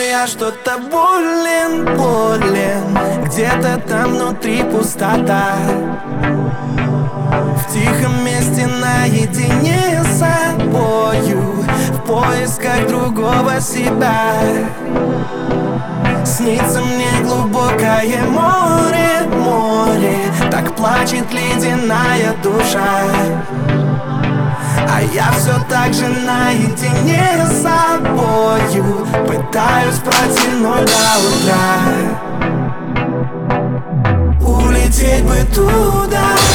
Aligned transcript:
я 0.00 0.26
что-то 0.26 0.78
болен, 0.78 1.84
болен. 1.96 3.24
Где-то 3.24 3.80
там 3.88 4.14
внутри 4.14 4.62
пустота. 4.64 5.54
В 7.56 7.72
тихом 7.72 8.24
месте 8.24 8.66
наедине 8.66 10.02
с 10.04 10.18
собою 10.18 11.64
В 11.90 12.06
поисках 12.06 12.86
другого 12.88 13.60
себя. 13.60 14.32
Снится 16.24 16.80
мне 16.80 17.10
глубокое 17.22 18.22
море, 18.28 19.22
море. 19.28 20.16
Так 20.50 20.74
плачет 20.76 21.32
ледяная 21.32 22.34
душа 22.42 23.85
а 24.88 25.02
я 25.02 25.30
все 25.32 25.54
так 25.68 25.92
же 25.92 26.08
наедине 26.08 27.44
с 27.44 27.62
собою 27.62 29.06
Пытаюсь 29.26 29.98
протянуть 29.98 30.86
до 30.86 31.18
утра. 31.26 31.66
Улететь 34.40 35.24
бы 35.24 35.38
туда 35.54 36.45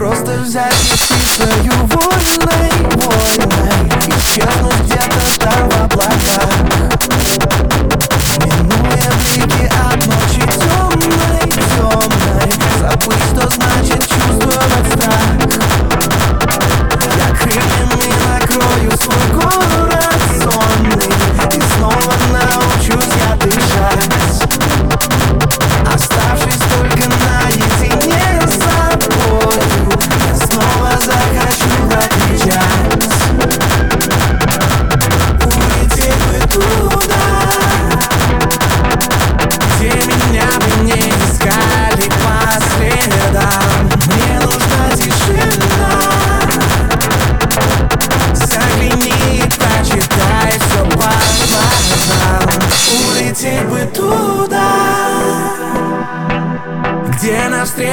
Просто 0.00 0.32
взять 0.38 0.72
птицею 0.72 1.74
вольной, 1.88 2.72
вольной. 3.04 3.92
Исчезнуть 4.16 4.80
где-то 4.86 5.40
там 5.40 5.68
в 5.68 5.82
облаках 5.82 6.99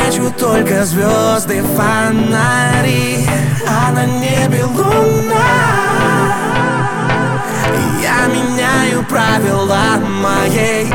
навстречу 0.07 0.31
только 0.38 0.85
звезды, 0.85 1.62
фонари 1.75 3.28
А 3.68 3.91
на 3.91 4.06
небе 4.06 4.63
луна. 4.63 5.38
Я 8.01 8.28
меняю 8.28 9.03
правила 9.03 9.97
моей 10.22 10.85